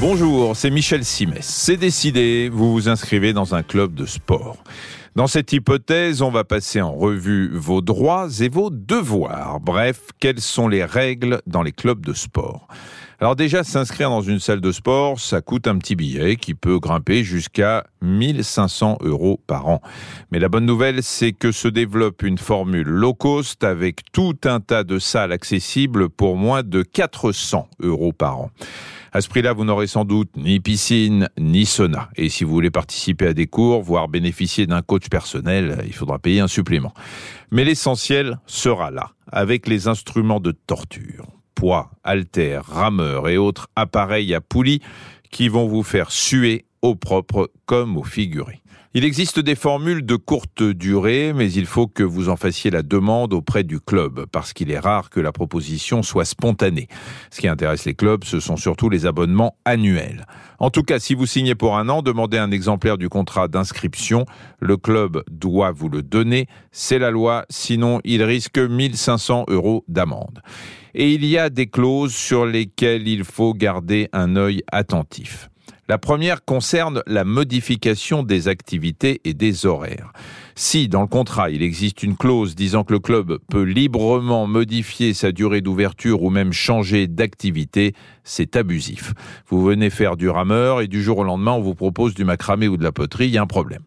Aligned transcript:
Bonjour, 0.00 0.54
c'est 0.54 0.70
Michel 0.70 1.04
Simès. 1.04 1.44
C'est 1.44 1.76
décidé, 1.76 2.48
vous 2.48 2.72
vous 2.72 2.88
inscrivez 2.88 3.32
dans 3.32 3.56
un 3.56 3.64
club 3.64 3.94
de 3.94 4.06
sport. 4.06 4.56
Dans 5.16 5.26
cette 5.26 5.52
hypothèse, 5.52 6.22
on 6.22 6.30
va 6.30 6.44
passer 6.44 6.80
en 6.80 6.92
revue 6.92 7.50
vos 7.52 7.80
droits 7.80 8.28
et 8.38 8.48
vos 8.48 8.70
devoirs. 8.70 9.58
Bref, 9.58 10.10
quelles 10.20 10.40
sont 10.40 10.68
les 10.68 10.84
règles 10.84 11.40
dans 11.48 11.64
les 11.64 11.72
clubs 11.72 12.06
de 12.06 12.12
sport? 12.12 12.68
Alors 13.18 13.34
déjà, 13.34 13.64
s'inscrire 13.64 14.10
dans 14.10 14.22
une 14.22 14.38
salle 14.38 14.60
de 14.60 14.70
sport, 14.70 15.18
ça 15.18 15.40
coûte 15.40 15.66
un 15.66 15.76
petit 15.78 15.96
billet 15.96 16.36
qui 16.36 16.54
peut 16.54 16.78
grimper 16.78 17.24
jusqu'à 17.24 17.84
1500 18.00 18.98
euros 19.00 19.40
par 19.48 19.66
an. 19.66 19.82
Mais 20.30 20.38
la 20.38 20.48
bonne 20.48 20.66
nouvelle, 20.66 21.02
c'est 21.02 21.32
que 21.32 21.50
se 21.50 21.66
développe 21.66 22.22
une 22.22 22.38
formule 22.38 22.86
low 22.86 23.14
cost 23.14 23.64
avec 23.64 24.12
tout 24.12 24.36
un 24.44 24.60
tas 24.60 24.84
de 24.84 25.00
salles 25.00 25.32
accessibles 25.32 26.08
pour 26.08 26.36
moins 26.36 26.62
de 26.62 26.82
400 26.82 27.68
euros 27.80 28.12
par 28.12 28.38
an. 28.38 28.50
À 29.12 29.20
ce 29.20 29.28
prix-là, 29.28 29.52
vous 29.52 29.64
n'aurez 29.64 29.86
sans 29.86 30.04
doute 30.04 30.30
ni 30.36 30.60
piscine, 30.60 31.28
ni 31.38 31.64
sauna. 31.64 32.10
Et 32.16 32.28
si 32.28 32.44
vous 32.44 32.52
voulez 32.52 32.70
participer 32.70 33.28
à 33.28 33.32
des 33.32 33.46
cours, 33.46 33.82
voire 33.82 34.08
bénéficier 34.08 34.66
d'un 34.66 34.82
coach 34.82 35.08
personnel, 35.08 35.82
il 35.86 35.94
faudra 35.94 36.18
payer 36.18 36.40
un 36.40 36.48
supplément. 36.48 36.92
Mais 37.50 37.64
l'essentiel 37.64 38.38
sera 38.46 38.90
là, 38.90 39.12
avec 39.32 39.66
les 39.66 39.88
instruments 39.88 40.40
de 40.40 40.52
torture. 40.52 41.26
Poids, 41.54 41.90
haltères, 42.04 42.64
rameurs 42.66 43.28
et 43.28 43.38
autres 43.38 43.68
appareils 43.76 44.34
à 44.34 44.40
poulies 44.40 44.80
qui 45.30 45.48
vont 45.48 45.66
vous 45.66 45.82
faire 45.82 46.10
suer 46.10 46.66
au 46.82 46.94
propre 46.94 47.50
comme 47.66 47.96
au 47.96 48.04
figuré. 48.04 48.62
Il 48.98 49.04
existe 49.04 49.38
des 49.38 49.54
formules 49.54 50.04
de 50.04 50.16
courte 50.16 50.60
durée, 50.60 51.32
mais 51.32 51.52
il 51.52 51.66
faut 51.66 51.86
que 51.86 52.02
vous 52.02 52.28
en 52.28 52.34
fassiez 52.34 52.72
la 52.72 52.82
demande 52.82 53.32
auprès 53.32 53.62
du 53.62 53.78
club, 53.78 54.26
parce 54.32 54.52
qu'il 54.52 54.72
est 54.72 54.78
rare 54.80 55.08
que 55.08 55.20
la 55.20 55.30
proposition 55.30 56.02
soit 56.02 56.24
spontanée. 56.24 56.88
Ce 57.30 57.40
qui 57.40 57.46
intéresse 57.46 57.84
les 57.84 57.94
clubs, 57.94 58.24
ce 58.24 58.40
sont 58.40 58.56
surtout 58.56 58.90
les 58.90 59.06
abonnements 59.06 59.56
annuels. 59.64 60.26
En 60.58 60.70
tout 60.70 60.82
cas, 60.82 60.98
si 60.98 61.14
vous 61.14 61.26
signez 61.26 61.54
pour 61.54 61.78
un 61.78 61.88
an, 61.88 62.02
demandez 62.02 62.38
un 62.38 62.50
exemplaire 62.50 62.98
du 62.98 63.08
contrat 63.08 63.46
d'inscription. 63.46 64.26
Le 64.58 64.76
club 64.76 65.22
doit 65.30 65.70
vous 65.70 65.88
le 65.88 66.02
donner. 66.02 66.48
C'est 66.72 66.98
la 66.98 67.12
loi, 67.12 67.46
sinon 67.50 68.00
il 68.02 68.24
risque 68.24 68.58
1500 68.58 69.44
euros 69.46 69.84
d'amende. 69.86 70.42
Et 70.96 71.12
il 71.12 71.24
y 71.24 71.38
a 71.38 71.50
des 71.50 71.68
clauses 71.68 72.16
sur 72.16 72.46
lesquelles 72.46 73.06
il 73.06 73.22
faut 73.22 73.54
garder 73.54 74.08
un 74.12 74.34
œil 74.34 74.64
attentif. 74.72 75.50
La 75.90 75.96
première 75.96 76.44
concerne 76.44 77.02
la 77.06 77.24
modification 77.24 78.22
des 78.22 78.48
activités 78.48 79.22
et 79.24 79.32
des 79.32 79.64
horaires. 79.64 80.12
Si 80.54 80.86
dans 80.86 81.00
le 81.00 81.06
contrat 81.06 81.48
il 81.48 81.62
existe 81.62 82.02
une 82.02 82.14
clause 82.14 82.54
disant 82.54 82.84
que 82.84 82.92
le 82.92 82.98
club 82.98 83.38
peut 83.48 83.62
librement 83.62 84.46
modifier 84.46 85.14
sa 85.14 85.32
durée 85.32 85.62
d'ouverture 85.62 86.22
ou 86.22 86.28
même 86.28 86.52
changer 86.52 87.06
d'activité, 87.06 87.94
c'est 88.22 88.54
abusif. 88.56 89.14
Vous 89.48 89.64
venez 89.64 89.88
faire 89.88 90.18
du 90.18 90.28
rameur 90.28 90.82
et 90.82 90.88
du 90.88 91.02
jour 91.02 91.18
au 91.18 91.24
lendemain 91.24 91.52
on 91.52 91.62
vous 91.62 91.74
propose 91.74 92.12
du 92.12 92.24
macramé 92.24 92.68
ou 92.68 92.76
de 92.76 92.84
la 92.84 92.92
poterie, 92.92 93.28
il 93.28 93.32
y 93.32 93.38
a 93.38 93.42
un 93.42 93.46
problème. 93.46 93.82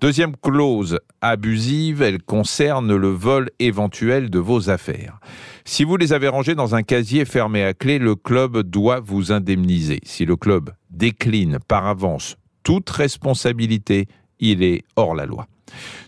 Deuxième 0.00 0.34
clause 0.36 0.98
abusive, 1.20 2.02
elle 2.02 2.20
concerne 2.20 2.96
le 2.96 3.08
vol 3.10 3.50
éventuel 3.60 4.28
de 4.28 4.40
vos 4.40 4.70
affaires. 4.70 5.20
Si 5.64 5.84
vous 5.84 5.96
les 5.96 6.12
avez 6.12 6.28
rangées 6.28 6.56
dans 6.56 6.74
un 6.74 6.82
casier 6.82 7.24
fermé 7.24 7.62
à 7.62 7.74
clé, 7.74 7.98
le 7.98 8.16
club 8.16 8.62
doit 8.62 8.98
vous 8.98 9.30
indemniser. 9.30 10.00
Si 10.02 10.24
le 10.24 10.36
club 10.36 10.70
décline 10.94 11.58
par 11.66 11.86
avance 11.86 12.36
toute 12.62 12.88
responsabilité, 12.90 14.08
il 14.40 14.62
est 14.62 14.82
hors 14.96 15.14
la 15.14 15.26
loi. 15.26 15.46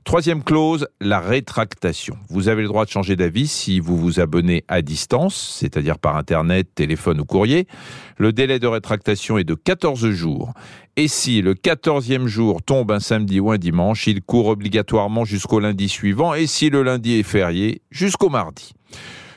Troisième 0.05 0.45
clause, 0.45 0.87
la 1.01 1.21
rétractation. 1.21 2.17
Vous 2.29 2.49
avez 2.49 2.63
le 2.63 2.69
droit 2.69 2.85
de 2.85 2.91
changer 2.91 3.17
d'avis 3.17 3.49
si 3.49 3.81
vous 3.81 3.97
vous 3.97 4.21
abonnez 4.21 4.65
à 4.69 4.83
distance, 4.83 5.57
c'est-à-dire 5.59 5.99
par 5.99 6.17
Internet, 6.17 6.69
téléphone 6.75 7.21
ou 7.21 7.25
courrier. 7.25 7.67
Le 8.17 8.33
délai 8.33 8.59
de 8.59 8.67
rétractation 8.67 9.39
est 9.39 9.45
de 9.45 9.55
14 9.55 10.11
jours. 10.11 10.53
Et 10.97 11.09
si 11.09 11.43
le 11.43 11.55
14e 11.55 12.27
jour 12.27 12.63
tombe 12.63 12.93
un 12.93 13.01
samedi 13.01 13.41
ou 13.41 13.51
un 13.51 13.59
dimanche, 13.59 14.07
il 14.07 14.23
court 14.23 14.47
obligatoirement 14.47 15.25
jusqu'au 15.25 15.61
lundi 15.61 15.89
suivant. 15.89 16.35
Et 16.35 16.47
si 16.47 16.71
le 16.71 16.83
lundi 16.83 17.19
est 17.19 17.25
férié, 17.25 17.83
jusqu'au 17.91 18.29
mardi. 18.29 18.73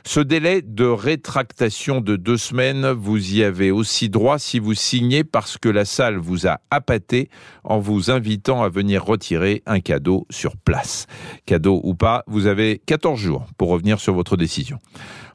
Ce 0.06 0.20
délai 0.20 0.62
de 0.62 0.86
rétractation 0.86 2.02
de 2.02 2.16
deux 2.16 2.38
semaines, 2.38 2.90
vous 2.90 3.36
y 3.36 3.44
avez 3.44 3.70
aussi 3.70 4.10
droit 4.10 4.40
si 4.40 4.60
vous 4.60 4.74
signez 4.74 5.24
parce 5.24 5.58
que 5.58 5.70
la 5.70 5.86
salle 5.86 6.18
vous 6.18 6.48
a 6.48 6.62
appâté 6.72 7.30
en 7.64 7.80
vous 7.80 8.10
invitant 8.10 8.64
à 8.64 8.70
venir 8.70 9.04
retirer 9.04 9.62
un 9.66 9.82
cadeau 9.82 10.26
sur 10.30 10.56
place. 10.58 11.06
Cadeau 11.46 11.82
ou 11.84 11.96
pas, 11.96 12.24
vous 12.28 12.48
avez 12.48 12.82
14 12.86 13.20
jours 13.20 13.46
pour 13.58 13.70
revenir 13.70 14.00
sur 14.00 14.14
votre 14.14 14.38
décision. 14.38 14.80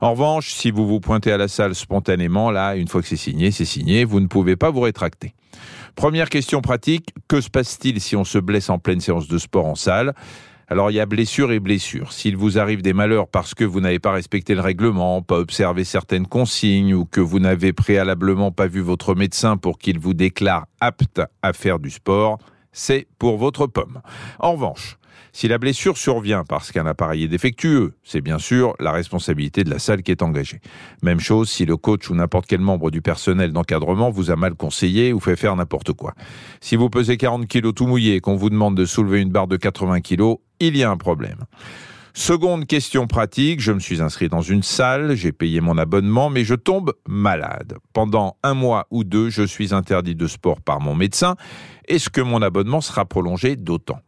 En 0.01 0.13
revanche, 0.13 0.53
si 0.53 0.71
vous 0.71 0.87
vous 0.87 1.01
pointez 1.01 1.31
à 1.33 1.37
la 1.37 1.49
salle 1.49 1.75
spontanément, 1.75 2.51
là, 2.51 2.75
une 2.75 2.89
fois 2.89 3.03
que 3.03 3.09
c'est 3.09 3.17
signé, 3.17 3.51
c'est 3.51 3.65
signé, 3.65 4.05
vous 4.05 4.21
ne 4.21 4.27
pouvez 4.27 4.57
pas 4.57 4.71
vous 4.71 4.81
rétracter. 4.81 5.35
Première 5.95 6.29
question 6.29 6.61
pratique, 6.61 7.11
que 7.29 7.41
se 7.41 7.49
passe-t-il 7.49 8.01
si 8.01 8.17
on 8.17 8.25
se 8.25 8.39
blesse 8.39 8.71
en 8.71 8.79
pleine 8.79 9.01
séance 9.01 9.29
de 9.29 9.39
sport 9.39 9.67
en 9.67 9.75
salle? 9.77 10.15
Alors 10.69 10.91
il 10.91 10.95
y 10.95 11.01
a 11.01 11.07
blessure 11.07 11.53
et 11.53 11.61
blessure. 11.61 12.13
S'il 12.13 12.37
vous 12.37 12.59
arrive 12.59 12.83
des 12.83 12.93
malheurs 12.93 13.29
parce 13.29 13.55
que 13.55 13.65
vous 13.65 13.81
n'avez 13.81 13.99
pas 13.99 14.13
respecté 14.13 14.55
le 14.55 14.61
règlement, 14.61 15.23
pas 15.23 15.39
observé 15.39 15.85
certaines 15.85 16.27
consignes 16.27 16.95
ou 16.95 17.05
que 17.05 17.21
vous 17.21 17.39
n'avez 17.39 17.73
préalablement 17.73 18.51
pas 18.51 18.67
vu 18.67 18.81
votre 18.81 19.15
médecin 19.15 19.57
pour 19.57 19.79
qu'il 19.79 19.99
vous 19.99 20.15
déclare 20.15 20.67
apte 20.81 21.21
à 21.43 21.53
faire 21.53 21.79
du 21.79 21.91
sport, 21.91 22.39
c'est 22.73 23.07
pour 23.19 23.39
votre 23.39 23.67
pomme. 23.67 24.01
En 24.39 24.53
revanche, 24.53 24.99
si 25.37 25.49
la 25.49 25.59
blessure 25.59 25.99
survient 25.99 26.45
parce 26.49 26.71
qu'un 26.71 26.87
appareil 26.87 27.25
est 27.25 27.29
défectueux, 27.29 27.95
c'est 28.05 28.21
bien 28.21 28.39
sûr 28.39 28.75
la 28.79 28.93
responsabilité 28.93 29.65
de 29.65 29.71
la 29.71 29.81
salle 29.81 30.05
qui 30.05 30.13
est 30.13 30.23
engagée. 30.23 30.61
Même 31.03 31.19
chose 31.19 31.51
si 31.51 31.67
le 31.67 31.77
coach 31.77 32.09
ou 32.09 32.15
n'importe 32.15 32.47
quel 32.47 32.61
membre 32.61 32.93
du 32.93 33.03
personnel 33.03 33.53
d'encadrement 33.53 34.11
vous 34.11 34.31
a 34.31 34.37
mal 34.37 34.55
conseillé 34.55 35.13
ou 35.13 35.19
fait 35.19 35.35
faire 35.35 35.57
n'importe 35.57 35.93
quoi. 35.93 36.15
Si 36.61 36.77
vous 36.77 36.89
pesez 36.89 37.17
40 37.17 37.49
kilos 37.49 37.75
tout 37.75 37.87
mouillé 37.89 38.15
et 38.15 38.21
qu'on 38.21 38.37
vous 38.37 38.49
demande 38.49 38.77
de 38.77 38.85
soulever 38.85 39.21
une 39.21 39.31
barre 39.31 39.49
de 39.49 39.57
80 39.57 40.03
kilos, 40.03 40.39
il 40.69 40.77
y 40.77 40.83
a 40.83 40.91
un 40.91 40.97
problème. 40.97 41.39
Seconde 42.17 42.67
question 42.69 43.09
pratique, 43.09 43.61
je 43.61 43.73
me 43.73 43.81
suis 43.81 44.01
inscrit 44.01 44.29
dans 44.29 44.41
une 44.41 44.63
salle, 44.63 45.17
j'ai 45.17 45.33
payé 45.33 45.61
mon 45.61 45.77
abonnement, 45.77 46.31
mais 46.31 46.45
je 46.45 46.55
tombe 46.55 46.95
malade. 47.09 47.77
Pendant 47.93 48.37
un 48.45 48.55
mois 48.55 48.87
ou 48.93 49.03
deux, 49.03 49.31
je 49.31 49.43
suis 49.43 49.75
interdit 49.75 50.15
de 50.15 50.29
sport 50.29 50.61
par 50.61 50.81
mon 50.81 50.95
médecin. 50.95 51.35
Est-ce 51.89 52.11
que 52.11 52.21
mon 52.21 52.43
abonnement 52.43 52.81
sera 52.81 53.05
prolongé 53.05 53.57
d'autant? 53.57 54.01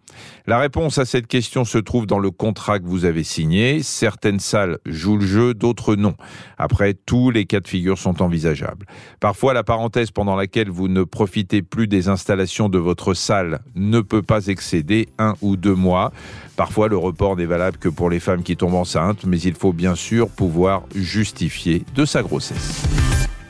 La 0.47 0.59
réponse 0.59 0.98
à 0.98 1.04
cette 1.04 1.26
question 1.26 1.64
se 1.64 1.78
trouve 1.78 2.06
dans 2.06 2.19
le 2.19 2.31
contrat 2.31 2.78
que 2.78 2.87
vous 2.87 3.04
avez 3.04 3.25
signé. 3.25 3.82
Certaines 3.82 4.41
salles 4.41 4.78
jouent 4.87 5.19
le 5.19 5.26
jeu, 5.26 5.54
d'autres 5.54 5.97
non. 5.97 6.14
Après, 6.59 6.94
tous 6.94 7.31
les 7.31 7.44
cas 7.44 7.60
de 7.60 7.69
figure 7.69 7.98
sont 7.98 8.22
envisageables. 8.22 8.87
Parfois, 9.20 9.53
la 9.53 9.64
parenthèse 9.64 10.10
pendant 10.10 10.37
laquelle 10.37 10.70
vous 10.70 10.88
ne 10.88 11.03
profitez 11.03 11.62
plus 11.62 11.88
des 11.88 12.09
installations 12.09 12.69
de 12.69 12.78
votre 12.78 13.14
salle 13.14 13.60
ne 13.75 14.00
peut 14.00 14.22
pas 14.22 14.47
excéder 14.47 15.08
un 15.19 15.34
ou 15.43 15.56
deux 15.56 15.75
mois. 15.75 16.12
Parfois, 16.56 16.88
le 16.88 16.97
report 16.97 17.37
n'est 17.37 17.44
valable 17.44 17.76
que 17.76 17.88
pour 17.88 18.08
les 18.08 18.20
femmes 18.20 18.43
qui 18.43 18.56
tombent 18.56 18.75
enceintes, 18.75 19.25
mais 19.26 19.41
il 19.41 19.54
faut 19.54 19.72
bien 19.72 19.94
sûr 19.94 20.28
pouvoir 20.28 20.84
justifier 20.94 21.84
de 21.94 22.04
sa 22.04 22.22
grossesse. 22.22 22.87